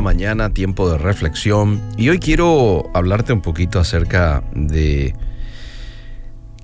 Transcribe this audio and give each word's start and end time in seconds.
mañana, 0.00 0.50
tiempo 0.50 0.90
de 0.90 0.98
reflexión. 0.98 1.80
Y 1.96 2.08
hoy 2.08 2.18
quiero 2.18 2.90
hablarte 2.94 3.32
un 3.32 3.40
poquito 3.40 3.78
acerca 3.78 4.42
de 4.54 5.14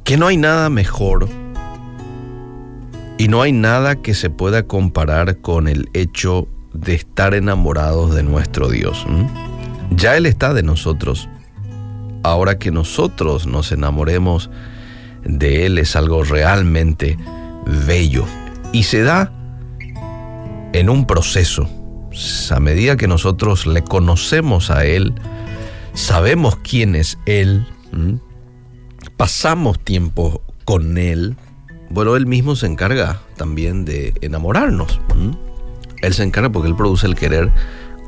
que 0.04 0.16
no 0.16 0.26
hay 0.26 0.36
nada 0.36 0.70
mejor 0.70 1.28
y 3.18 3.28
no 3.28 3.42
hay 3.42 3.52
nada 3.52 3.96
que 3.96 4.14
se 4.14 4.30
pueda 4.30 4.64
comparar 4.64 5.38
con 5.38 5.68
el 5.68 5.88
hecho 5.94 6.48
de 6.72 6.94
estar 6.94 7.34
enamorados 7.34 8.14
de 8.14 8.22
nuestro 8.22 8.68
Dios. 8.68 9.06
Ya 9.90 10.16
Él 10.16 10.26
está 10.26 10.52
de 10.52 10.62
nosotros. 10.62 11.28
Ahora 12.22 12.58
que 12.58 12.70
nosotros 12.70 13.46
nos 13.46 13.72
enamoremos 13.72 14.50
de 15.24 15.66
Él 15.66 15.78
es 15.78 15.96
algo 15.96 16.24
realmente 16.24 17.16
bello. 17.86 18.24
Y 18.72 18.82
se 18.84 19.02
da 19.02 19.32
en 20.72 20.90
un 20.90 21.06
proceso. 21.06 21.68
A 22.50 22.60
medida 22.60 22.96
que 22.96 23.08
nosotros 23.08 23.66
le 23.66 23.82
conocemos 23.82 24.70
a 24.70 24.84
Él, 24.84 25.14
sabemos 25.94 26.56
quién 26.56 26.94
es 26.94 27.18
Él, 27.26 27.66
pasamos 29.16 29.78
tiempo 29.78 30.42
con 30.64 30.96
Él, 30.98 31.36
bueno, 31.90 32.16
Él 32.16 32.26
mismo 32.26 32.56
se 32.56 32.66
encarga 32.66 33.20
también 33.36 33.84
de 33.84 34.14
enamorarnos. 34.20 35.00
Él 36.02 36.14
se 36.14 36.24
encarga 36.24 36.50
porque 36.50 36.68
Él 36.68 36.76
produce 36.76 37.06
el 37.06 37.14
querer 37.14 37.52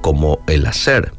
como 0.01 0.41
el 0.47 0.67
hacer. 0.67 1.13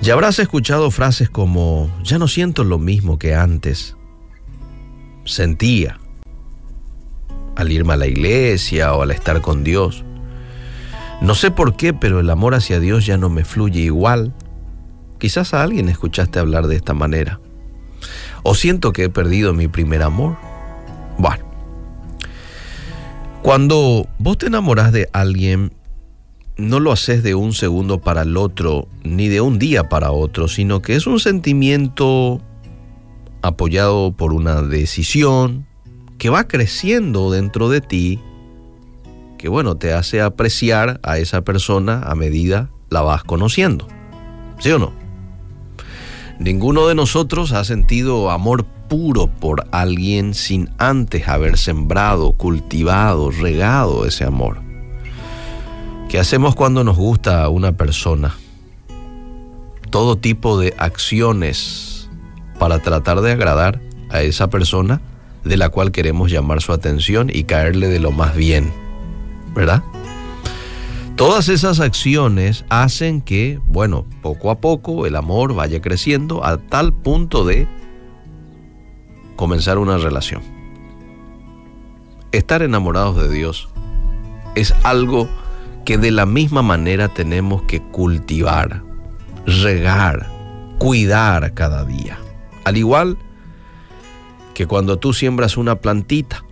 Ya 0.00 0.14
habrás 0.14 0.38
escuchado 0.38 0.90
frases 0.90 1.30
como, 1.30 1.90
ya 2.02 2.18
no 2.18 2.28
siento 2.28 2.64
lo 2.64 2.78
mismo 2.78 3.18
que 3.18 3.34
antes. 3.34 3.96
Sentía 5.24 6.00
al 7.56 7.72
irme 7.72 7.94
a 7.94 7.96
la 7.96 8.06
iglesia 8.06 8.94
o 8.94 9.02
al 9.02 9.10
estar 9.10 9.40
con 9.40 9.64
Dios. 9.64 10.04
No 11.20 11.34
sé 11.34 11.50
por 11.50 11.76
qué, 11.76 11.94
pero 11.94 12.20
el 12.20 12.30
amor 12.30 12.54
hacia 12.54 12.80
Dios 12.80 13.06
ya 13.06 13.16
no 13.16 13.28
me 13.28 13.44
fluye 13.44 13.80
igual. 13.80 14.32
Quizás 15.18 15.54
a 15.54 15.62
alguien 15.62 15.88
escuchaste 15.88 16.38
hablar 16.38 16.66
de 16.66 16.76
esta 16.76 16.94
manera. 16.94 17.40
O 18.42 18.54
siento 18.54 18.92
que 18.92 19.04
he 19.04 19.08
perdido 19.08 19.54
mi 19.54 19.68
primer 19.68 20.02
amor. 20.02 20.36
Bueno, 21.16 21.44
cuando 23.42 24.06
vos 24.18 24.38
te 24.38 24.46
enamoras 24.46 24.92
de 24.92 25.08
alguien, 25.12 25.72
no 26.56 26.80
lo 26.80 26.92
haces 26.92 27.22
de 27.22 27.34
un 27.34 27.52
segundo 27.52 28.00
para 28.00 28.22
el 28.22 28.36
otro, 28.36 28.88
ni 29.02 29.28
de 29.28 29.40
un 29.40 29.58
día 29.58 29.88
para 29.88 30.12
otro, 30.12 30.48
sino 30.48 30.82
que 30.82 30.94
es 30.94 31.06
un 31.06 31.20
sentimiento 31.20 32.40
apoyado 33.42 34.12
por 34.12 34.32
una 34.32 34.62
decisión 34.62 35.66
que 36.18 36.30
va 36.30 36.48
creciendo 36.48 37.30
dentro 37.30 37.68
de 37.68 37.80
ti, 37.80 38.20
que 39.44 39.50
bueno, 39.50 39.76
te 39.76 39.92
hace 39.92 40.22
apreciar 40.22 41.00
a 41.02 41.18
esa 41.18 41.42
persona 41.42 42.00
a 42.06 42.14
medida 42.14 42.70
la 42.88 43.02
vas 43.02 43.24
conociendo. 43.24 43.86
¿Sí 44.58 44.70
o 44.70 44.78
no? 44.78 44.94
Ninguno 46.38 46.86
de 46.86 46.94
nosotros 46.94 47.52
ha 47.52 47.62
sentido 47.64 48.30
amor 48.30 48.64
puro 48.64 49.26
por 49.26 49.66
alguien 49.70 50.32
sin 50.32 50.70
antes 50.78 51.28
haber 51.28 51.58
sembrado, 51.58 52.32
cultivado, 52.32 53.30
regado 53.30 54.06
ese 54.06 54.24
amor. 54.24 54.62
¿Qué 56.08 56.18
hacemos 56.18 56.54
cuando 56.54 56.82
nos 56.82 56.96
gusta 56.96 57.46
una 57.50 57.72
persona? 57.72 58.34
Todo 59.90 60.16
tipo 60.16 60.58
de 60.58 60.72
acciones 60.78 62.08
para 62.58 62.78
tratar 62.78 63.20
de 63.20 63.32
agradar 63.32 63.82
a 64.08 64.22
esa 64.22 64.48
persona 64.48 65.02
de 65.44 65.58
la 65.58 65.68
cual 65.68 65.92
queremos 65.92 66.30
llamar 66.30 66.62
su 66.62 66.72
atención 66.72 67.28
y 67.30 67.44
caerle 67.44 67.88
de 67.88 68.00
lo 68.00 68.10
más 68.10 68.34
bien, 68.34 68.72
¿verdad? 69.54 69.82
Todas 71.16 71.48
esas 71.48 71.78
acciones 71.78 72.64
hacen 72.70 73.20
que, 73.20 73.60
bueno, 73.66 74.04
poco 74.20 74.50
a 74.50 74.60
poco 74.60 75.06
el 75.06 75.14
amor 75.14 75.54
vaya 75.54 75.80
creciendo 75.80 76.44
a 76.44 76.58
tal 76.58 76.92
punto 76.92 77.44
de 77.44 77.68
comenzar 79.36 79.78
una 79.78 79.96
relación. 79.96 80.42
Estar 82.32 82.62
enamorados 82.62 83.16
de 83.16 83.32
Dios 83.32 83.68
es 84.56 84.74
algo 84.82 85.28
que 85.84 85.98
de 85.98 86.10
la 86.10 86.26
misma 86.26 86.62
manera 86.62 87.08
tenemos 87.08 87.62
que 87.62 87.80
cultivar, 87.80 88.82
regar, 89.46 90.28
cuidar 90.78 91.54
cada 91.54 91.84
día. 91.84 92.18
Al 92.64 92.76
igual 92.76 93.18
que 94.54 94.66
cuando 94.66 94.98
tú 94.98 95.12
siembras 95.12 95.56
una 95.56 95.76
plantita, 95.76 96.44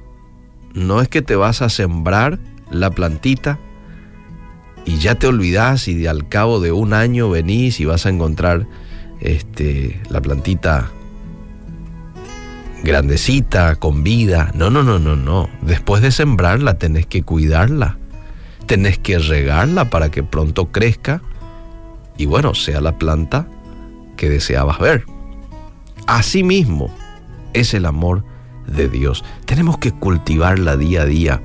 no 0.73 1.01
es 1.01 1.09
que 1.09 1.23
te 1.23 1.35
vas 1.35 1.63
a 1.63 1.69
sembrar 1.69 2.39
la 2.73 2.91
plantita 2.91 3.59
y 4.85 4.99
ya 4.99 5.15
te 5.15 5.27
olvidas 5.27 5.87
y 5.89 6.07
al 6.07 6.29
cabo 6.29 6.61
de 6.61 6.73
un 6.73 6.93
año 6.93 7.31
venís 7.31 7.81
y 7.81 7.85
vas 7.85 8.07
a 8.07 8.09
encontrar 8.09 8.67
este, 9.21 10.01
la 10.11 10.21
plantita 10.21 10.91
grandecita, 12.83 13.77
con 13.77 14.03
vida. 14.03 14.51
No, 14.55 14.71
no, 14.71 14.83
no, 14.83 14.99
no, 14.99 15.15
no. 15.15 15.49
Después 15.61 16.03
de 16.03 16.11
sembrarla 16.11 16.79
tenés 16.79 17.07
que 17.07 17.23
cuidarla. 17.23 17.99
Tenés 18.67 18.99
que 18.99 19.19
regarla 19.19 19.91
para 19.91 20.11
que 20.11 20.23
pronto 20.23 20.73
crezca 20.73 21.23
y 22.17 22.27
bueno, 22.27 22.55
sea 22.55 22.81
la 22.81 22.99
planta 22.99 23.49
que 24.17 24.29
deseabas 24.29 24.79
ver. 24.79 25.05
Asimismo 26.07 26.91
es 27.53 27.75
el 27.75 27.87
amor 27.87 28.25
de 28.67 28.89
Dios. 28.89 29.25
Tenemos 29.45 29.79
que 29.79 29.93
cultivarla 29.93 30.77
día 30.77 31.03
a 31.03 31.07
día 31.07 31.43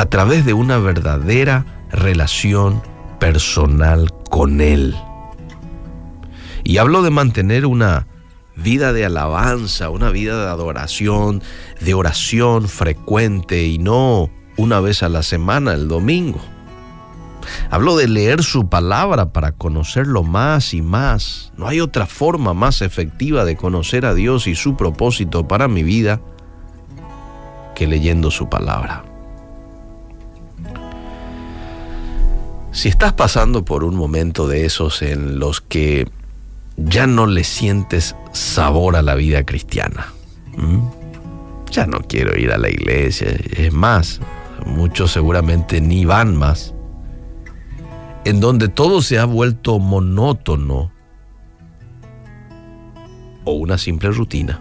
a 0.00 0.06
través 0.06 0.46
de 0.46 0.54
una 0.54 0.78
verdadera 0.78 1.66
relación 1.92 2.82
personal 3.18 4.10
con 4.30 4.62
Él. 4.62 4.96
Y 6.64 6.78
hablo 6.78 7.02
de 7.02 7.10
mantener 7.10 7.66
una 7.66 8.06
vida 8.56 8.94
de 8.94 9.04
alabanza, 9.04 9.90
una 9.90 10.08
vida 10.08 10.42
de 10.42 10.48
adoración, 10.48 11.42
de 11.82 11.92
oración 11.92 12.66
frecuente 12.66 13.66
y 13.66 13.76
no 13.76 14.30
una 14.56 14.80
vez 14.80 15.02
a 15.02 15.10
la 15.10 15.22
semana, 15.22 15.74
el 15.74 15.86
domingo. 15.86 16.40
Hablo 17.68 17.94
de 17.94 18.08
leer 18.08 18.42
su 18.42 18.70
palabra 18.70 19.34
para 19.34 19.52
conocerlo 19.52 20.22
más 20.22 20.72
y 20.72 20.80
más. 20.80 21.52
No 21.58 21.68
hay 21.68 21.80
otra 21.82 22.06
forma 22.06 22.54
más 22.54 22.80
efectiva 22.80 23.44
de 23.44 23.56
conocer 23.56 24.06
a 24.06 24.14
Dios 24.14 24.46
y 24.46 24.54
su 24.54 24.78
propósito 24.78 25.46
para 25.46 25.68
mi 25.68 25.82
vida 25.82 26.22
que 27.74 27.86
leyendo 27.86 28.30
su 28.30 28.48
palabra. 28.48 29.09
Si 32.80 32.88
estás 32.88 33.12
pasando 33.12 33.62
por 33.62 33.84
un 33.84 33.94
momento 33.94 34.48
de 34.48 34.64
esos 34.64 35.02
en 35.02 35.38
los 35.38 35.60
que 35.60 36.08
ya 36.78 37.06
no 37.06 37.26
le 37.26 37.44
sientes 37.44 38.16
sabor 38.32 38.96
a 38.96 39.02
la 39.02 39.16
vida 39.16 39.44
cristiana. 39.44 40.14
Ya 41.70 41.84
no 41.84 41.98
quiero 42.00 42.38
ir 42.38 42.50
a 42.52 42.56
la 42.56 42.70
iglesia. 42.70 43.36
Es 43.54 43.70
más, 43.70 44.22
muchos 44.64 45.12
seguramente 45.12 45.82
ni 45.82 46.06
van 46.06 46.34
más. 46.34 46.72
En 48.24 48.40
donde 48.40 48.68
todo 48.68 49.02
se 49.02 49.18
ha 49.18 49.26
vuelto 49.26 49.78
monótono 49.78 50.90
o 53.44 53.52
una 53.52 53.76
simple 53.76 54.10
rutina. 54.10 54.58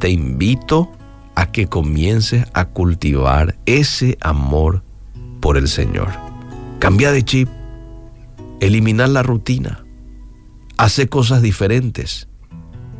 Te 0.00 0.10
invito 0.10 0.90
a 1.36 1.52
que 1.52 1.68
comiences 1.68 2.44
a 2.54 2.64
cultivar 2.64 3.54
ese 3.66 4.18
amor 4.20 4.82
por 5.40 5.56
el 5.56 5.68
Señor. 5.68 6.23
Cambia 6.78 7.12
de 7.12 7.22
chip, 7.24 7.48
eliminar 8.60 9.08
la 9.08 9.22
rutina 9.22 9.84
hace 10.76 11.08
cosas 11.08 11.40
diferentes 11.42 12.28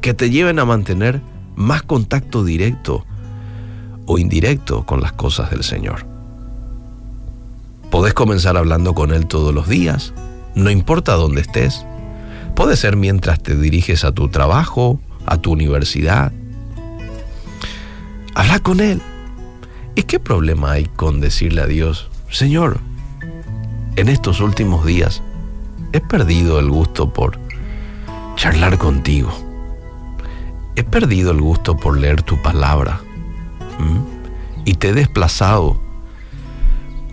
que 0.00 0.14
te 0.14 0.30
lleven 0.30 0.58
a 0.58 0.64
mantener 0.64 1.20
más 1.56 1.82
contacto 1.82 2.44
directo 2.44 3.04
o 4.06 4.18
indirecto 4.18 4.84
con 4.84 5.00
las 5.00 5.12
cosas 5.12 5.50
del 5.50 5.64
Señor. 5.64 6.06
Podés 7.90 8.14
comenzar 8.14 8.56
hablando 8.56 8.94
con 8.94 9.12
Él 9.12 9.26
todos 9.26 9.54
los 9.54 9.68
días, 9.68 10.12
no 10.54 10.70
importa 10.70 11.14
dónde 11.14 11.40
estés. 11.40 11.86
Puede 12.54 12.76
ser 12.76 12.96
mientras 12.96 13.42
te 13.42 13.56
diriges 13.56 14.04
a 14.04 14.12
tu 14.12 14.28
trabajo, 14.28 15.00
a 15.26 15.38
tu 15.38 15.52
universidad. 15.52 16.32
Habla 18.34 18.58
con 18.60 18.80
Él. 18.80 19.00
¿Y 19.94 20.02
qué 20.02 20.18
problema 20.18 20.72
hay 20.72 20.86
con 20.86 21.20
decirle 21.20 21.62
a 21.62 21.66
Dios, 21.66 22.10
Señor, 22.30 22.80
en 23.96 24.08
estos 24.08 24.40
últimos 24.40 24.84
días 24.84 25.22
he 25.92 26.00
perdido 26.00 26.58
el 26.58 26.68
gusto 26.68 27.12
por 27.12 27.38
charlar 28.36 28.78
contigo. 28.78 29.32
He 30.76 30.82
perdido 30.82 31.30
el 31.30 31.40
gusto 31.40 31.76
por 31.76 31.98
leer 31.98 32.22
tu 32.22 32.40
palabra 32.42 33.00
y 34.64 34.74
te 34.74 34.88
he 34.88 34.92
desplazado 34.92 35.78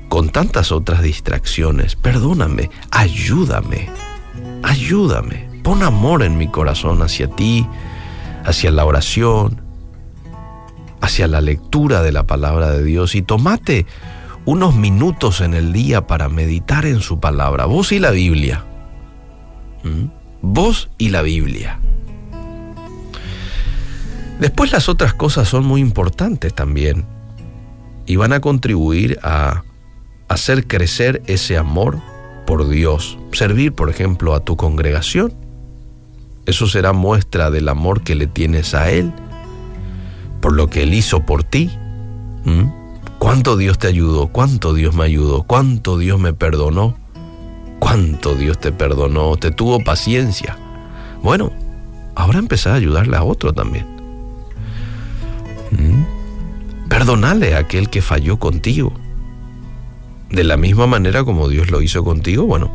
con 0.10 0.30
tantas 0.30 0.72
otras 0.72 1.04
distracciones. 1.04 1.96
Perdóname, 1.96 2.70
ayúdame, 2.90 3.90
ayúdame. 4.64 5.50
Pon 5.64 5.84
amor 5.84 6.24
en 6.24 6.38
mi 6.38 6.48
corazón 6.48 7.04
hacia 7.04 7.28
ti, 7.28 7.68
hacia 8.44 8.72
la 8.72 8.84
oración, 8.84 9.62
hacia 11.02 11.28
la 11.28 11.42
lectura 11.42 12.02
de 12.02 12.12
la 12.12 12.24
palabra 12.24 12.72
de 12.72 12.84
Dios 12.84 13.14
y 13.14 13.22
tomate 13.22 13.86
unos 14.46 14.76
minutos 14.76 15.42
en 15.42 15.54
el 15.54 15.74
día 15.74 16.08
para 16.08 16.30
meditar 16.30 16.86
en 16.86 17.00
su 17.00 17.20
palabra, 17.20 17.66
vos 17.66 17.92
y 17.92 18.00
la 18.00 18.12
Biblia. 18.12 18.66
¿Mm? 19.84 20.06
Vos 20.42 20.90
y 20.98 21.10
la 21.10 21.22
Biblia. 21.22 21.80
Después 24.40 24.72
las 24.72 24.90
otras 24.90 25.14
cosas 25.14 25.48
son 25.48 25.66
muy 25.66 25.82
importantes 25.82 26.54
también 26.54 27.06
y 28.08 28.16
van 28.16 28.34
a 28.34 28.40
contribuir 28.40 29.20
a 29.22 29.64
hacer 30.28 30.66
crecer 30.66 31.22
ese 31.28 31.58
amor 31.58 32.00
por 32.48 32.68
Dios. 32.68 33.20
Servir, 33.34 33.74
por 33.74 33.90
ejemplo, 33.90 34.34
a 34.34 34.44
tu 34.44 34.58
congregación. 34.58 35.34
Eso 36.48 36.66
será 36.66 36.92
muestra 36.92 37.52
del 37.52 37.70
amor 37.70 38.02
que 38.02 38.16
le 38.16 38.26
tienes 38.26 38.74
a 38.74 38.90
Él, 38.90 39.14
por 40.42 40.54
lo 40.54 40.70
que 40.70 40.84
Él 40.84 40.96
hizo 40.96 41.24
por 41.24 41.44
ti. 41.44 41.70
¿Mm? 42.44 42.81
¿Cuánto 43.22 43.56
Dios 43.56 43.78
te 43.78 43.86
ayudó? 43.86 44.30
¿Cuánto 44.30 44.74
Dios 44.74 44.96
me 44.96 45.04
ayudó? 45.04 45.44
¿Cuánto 45.44 46.00
Dios 46.00 46.20
me 46.20 46.34
perdonó? 46.34 46.98
¿Cuánto 47.78 48.34
Dios 48.34 48.60
te 48.60 48.72
perdonó? 48.72 49.38
Te 49.38 49.52
tuvo 49.52 49.80
paciencia. 49.84 50.58
Bueno, 51.22 51.52
ahora 52.16 52.40
empezar 52.40 52.74
a 52.74 52.78
ayudarle 52.78 53.16
a 53.16 53.24
otro 53.24 53.54
también. 53.54 53.86
¿Mm? 55.70 56.90
Perdonale 56.90 57.54
a 57.54 57.60
aquel 57.60 57.92
que 57.92 58.02
falló 58.02 58.40
contigo. 58.40 58.92
De 60.32 60.44
la 60.44 60.58
misma 60.58 60.88
manera 60.88 61.24
como 61.24 61.48
Dios 61.48 61.70
lo 61.70 61.84
hizo 61.84 62.04
contigo, 62.04 62.48
bueno, 62.48 62.72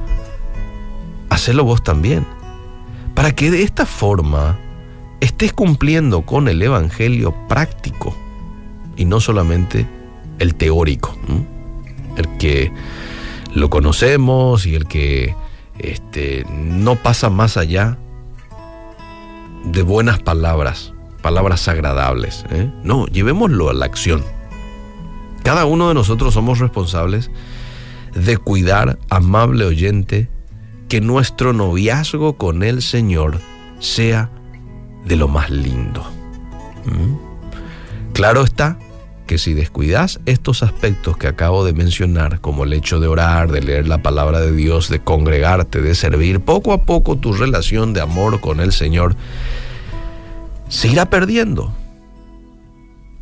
hacelo 1.28 1.64
vos 1.64 1.82
también. 1.82 2.25
Para 3.16 3.34
que 3.34 3.50
de 3.50 3.64
esta 3.64 3.84
forma 3.84 4.56
estés 5.19 5.52
cumpliendo 5.52 6.22
con 6.22 6.46
el 6.46 6.62
Evangelio 6.62 7.34
práctico 7.48 8.16
y 8.96 9.06
no 9.06 9.19
solamente 9.19 9.95
el 10.38 10.55
teórico, 10.55 11.17
el 12.17 12.37
que 12.38 12.73
lo 13.55 13.71
conocemos 13.71 14.67
y 14.67 14.75
el 14.75 14.87
que 14.87 15.35
este, 15.79 16.44
no 16.50 16.97
pasa 16.97 17.31
más 17.31 17.56
allá 17.56 17.99
de 19.65 19.83
buenas 19.83 20.21
palabras, 20.21 20.93
palabras 21.23 21.67
agradables. 21.69 22.44
¿eh? 22.50 22.71
No, 22.83 23.06
llevémoslo 23.06 23.71
a 23.71 23.75
la 23.75 23.87
acción. 23.87 24.25
Cada 25.43 25.65
uno 25.65 25.88
de 25.88 25.94
nosotros 25.94 26.35
somos 26.35 26.59
responsables 26.59 27.31
de 28.15 28.37
cuidar, 28.39 28.99
amable 29.11 29.65
oyente, 29.65 30.29
que 30.89 31.00
nuestro 31.00 31.53
noviazgo 31.53 32.37
con 32.37 32.62
el 32.62 32.82
Señor 32.82 33.41
sea 33.79 34.31
de 35.05 35.17
lo 35.17 35.29
más 35.29 35.50
lindo. 35.50 36.05
Claro 38.12 38.43
está 38.43 38.79
que 39.26 39.38
si 39.38 39.55
descuidas 39.55 40.20
estos 40.25 40.62
aspectos 40.62 41.17
que 41.17 41.26
acabo 41.26 41.64
de 41.64 41.73
mencionar, 41.73 42.40
como 42.40 42.64
el 42.64 42.73
hecho 42.73 43.00
de 43.00 43.08
orar, 43.08 43.50
de 43.50 43.61
leer 43.61 43.88
la 43.88 43.99
palabra 43.99 44.40
de 44.40 44.52
Dios, 44.52 44.88
de 44.88 45.00
congregarte, 45.00 45.82
de 45.82 45.94
servir, 45.94 46.40
poco 46.40 46.73
a 46.73 46.82
poco 46.82 47.17
tu 47.17 47.32
relación 47.32 47.93
de 47.93 48.00
amor 48.00 48.40
con 48.40 48.61
el 48.61 48.73
Señor 48.73 49.17
se 50.69 50.88
irá 50.88 51.11
perdiendo. 51.11 51.73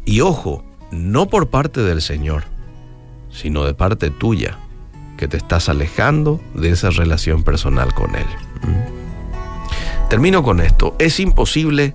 Y 0.04 0.20
ojo, 0.20 0.64
no 0.90 1.28
por 1.28 1.48
parte 1.48 1.80
del 1.80 2.02
Señor, 2.02 2.44
sino 3.30 3.64
de 3.64 3.74
parte 3.74 4.10
tuya, 4.10 4.58
que 5.16 5.28
te 5.28 5.36
estás 5.36 5.68
alejando 5.68 6.40
de 6.54 6.70
esa 6.70 6.90
relación 6.90 7.42
personal 7.42 7.94
con 7.94 8.14
Él. 8.14 8.26
¿Mm? 8.62 10.08
Termino 10.08 10.42
con 10.42 10.60
esto. 10.60 10.94
Es 10.98 11.18
imposible 11.20 11.94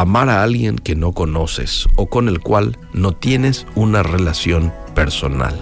amar 0.00 0.28
a 0.28 0.42
alguien 0.42 0.76
que 0.76 0.94
no 0.94 1.12
conoces 1.12 1.88
o 1.96 2.06
con 2.06 2.28
el 2.28 2.40
cual 2.40 2.78
no 2.92 3.12
tienes 3.12 3.66
una 3.74 4.02
relación 4.02 4.72
personal. 4.94 5.58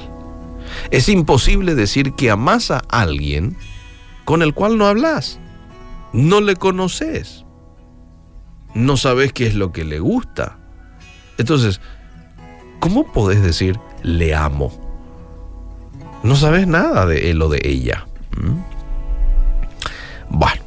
Es 0.91 1.09
imposible 1.09 1.75
decir 1.75 2.13
que 2.13 2.31
amas 2.31 2.71
a 2.71 2.83
alguien 2.89 3.57
con 4.25 4.43
el 4.43 4.55
cual 4.55 4.77
no 4.77 4.87
hablas, 4.87 5.39
no 6.13 6.41
le 6.41 6.57
conoces, 6.57 7.45
no 8.75 8.97
sabes 8.97 9.33
qué 9.33 9.47
es 9.47 9.55
lo 9.55 9.73
que 9.73 9.85
le 9.85 10.01
gusta. 10.01 10.59
Entonces, 11.39 11.81
¿cómo 12.81 13.13
podés 13.13 13.43
decir 13.43 13.79
le 14.03 14.35
amo? 14.35 14.73
No 16.23 16.37
sabes 16.37 16.67
nada 16.67 17.07
de 17.07 17.31
él 17.31 17.41
o 17.41 17.49
de 17.49 17.61
ella. 17.63 18.07
¿Mm? 18.37 18.59
Bueno, 20.29 20.63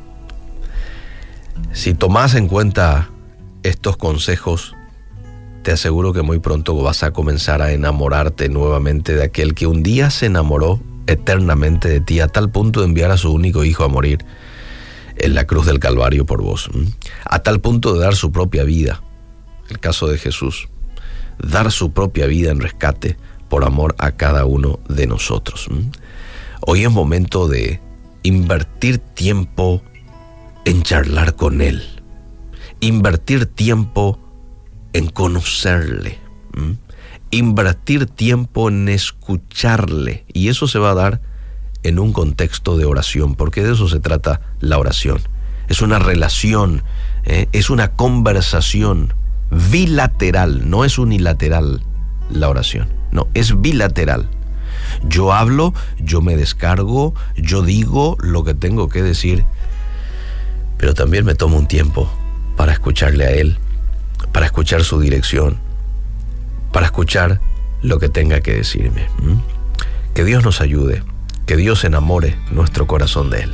si 1.74 1.94
tomás 1.94 2.34
en 2.36 2.48
cuenta 2.48 3.10
estos 3.64 3.98
consejos, 3.98 4.76
te 5.64 5.72
aseguro 5.72 6.14
que 6.14 6.22
muy 6.22 6.40
pronto 6.40 6.76
vas 6.82 7.04
a 7.04 7.12
comenzar 7.12 7.62
a 7.62 7.72
enamorarte 7.72 8.50
nuevamente 8.50 9.16
de 9.16 9.24
aquel 9.24 9.54
que 9.54 9.68
un 9.68 9.84
día 9.84 10.10
se 10.10 10.28
enamoró 10.28 10.80
eternamente 11.08 11.90
de 11.90 12.00
ti 12.00 12.20
a 12.20 12.28
tal 12.28 12.52
punto 12.52 12.82
de 12.82 12.88
enviar 12.88 13.12
a 13.12 13.18
su 13.18 13.32
único 13.32 13.64
hijo 13.64 13.84
a 13.84 13.90
morir 13.90 14.24
en 15.18 15.34
la 15.34 15.46
cruz 15.46 15.66
del 15.66 15.80
Calvario 15.80 16.26
por 16.26 16.42
vos, 16.42 16.70
a 17.26 17.40
tal 17.40 17.60
punto 17.60 17.94
de 17.94 18.00
dar 18.00 18.16
su 18.16 18.32
propia 18.32 18.64
vida, 18.64 19.02
el 19.70 19.80
caso 19.80 20.08
de 20.08 20.18
Jesús 20.18 20.70
dar 21.40 21.72
su 21.72 21.92
propia 21.92 22.28
vida 22.28 22.52
en 22.52 22.60
rescate 22.60 23.18
por 23.50 23.66
amor 23.66 23.96
a 23.98 24.12
cada 24.12 24.46
uno 24.46 24.80
de 24.88 25.08
nosotros. 25.08 25.70
Hoy 26.62 26.84
es 26.84 26.92
momento 26.92 27.48
de 27.48 27.82
invertir 28.24 29.00
tiempo 29.00 29.82
en 30.66 30.84
charlar 30.84 31.36
con 31.36 31.62
Él, 31.62 31.99
invertir 32.80 33.46
tiempo 33.46 34.20
en 34.94 35.10
conocerle, 35.10 36.20
invertir 37.32 38.06
tiempo 38.06 38.70
en 38.70 38.90
escucharle 38.90 40.26
y 40.34 40.50
eso 40.50 40.68
se 40.68 40.80
va 40.80 40.92
a 40.92 40.96
dar 40.96 41.22
en 41.84 42.00
un 42.00 42.12
contexto 42.14 42.78
de 42.78 42.86
oración, 42.86 43.36
porque 43.36 43.64
de 43.64 43.74
eso 43.74 43.88
se 43.88 44.00
trata 44.00 44.42
la 44.60 44.78
oración. 44.78 45.20
Es 45.68 45.82
una 45.82 46.00
relación, 46.00 46.84
¿eh? 47.26 47.48
es 47.52 47.70
una 47.70 47.92
conversación 47.92 49.14
bilateral, 49.72 50.70
no 50.70 50.84
es 50.84 50.98
unilateral 50.98 51.82
la 52.30 52.50
oración, 52.50 52.90
no, 53.12 53.28
es 53.34 53.62
bilateral. 53.62 54.30
Yo 55.08 55.34
hablo, 55.34 55.74
yo 56.00 56.22
me 56.22 56.36
descargo, 56.36 57.14
yo 57.38 57.62
digo 57.62 58.18
lo 58.20 58.44
que 58.44 58.54
tengo 58.54 58.90
que 58.90 59.04
decir, 59.04 59.46
pero 60.78 60.94
también 60.94 61.26
me 61.26 61.36
tomo 61.36 61.58
un 61.58 61.68
tiempo 61.68 62.10
para 62.60 62.74
escucharle 62.74 63.24
a 63.24 63.32
Él, 63.32 63.58
para 64.34 64.46
escuchar 64.46 64.84
su 64.84 65.00
dirección, 65.00 65.62
para 66.74 66.88
escuchar 66.88 67.40
lo 67.82 68.00
que 68.00 68.10
tenga 68.10 68.42
que 68.42 68.54
decirme. 68.54 69.08
Que 70.14 70.26
Dios 70.26 70.44
nos 70.44 70.60
ayude, 70.60 71.02
que 71.46 71.56
Dios 71.56 71.86
enamore 71.86 72.38
nuestro 72.52 72.86
corazón 72.86 73.30
de 73.30 73.44
Él. 73.44 73.54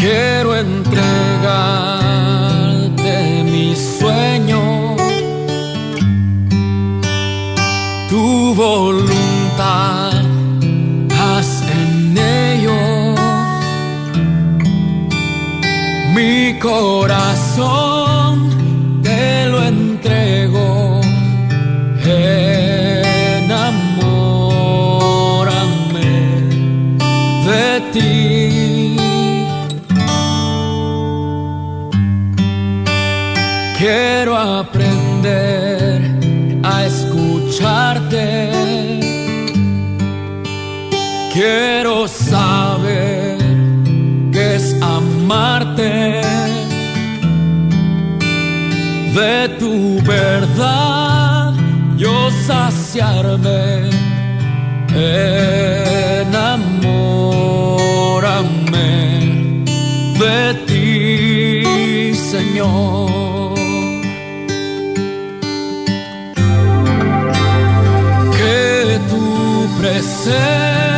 Quiero 0.00 0.56
entregarte 0.56 1.04
mi 3.44 3.76
sueño, 3.76 4.96
tu 8.08 8.52
voluntad, 8.56 9.07
Quiero 33.78 34.36
aprender 34.36 36.02
a 36.64 36.84
escucharte. 36.84 38.50
Quiero 41.32 42.08
saber 42.08 43.38
qué 44.32 44.56
es 44.56 44.74
amarte. 44.82 46.22
De 49.14 49.48
tu 49.60 50.02
verdad 50.02 51.54
yo 51.96 52.32
saciarme. 52.48 53.90
Enamórame 54.92 56.42
de 60.18 60.54
ti, 60.66 62.12
Señor. 62.16 63.47
said 70.28 70.97